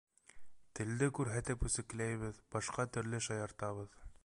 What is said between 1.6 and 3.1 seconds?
үсекләйбеҙ, башҡа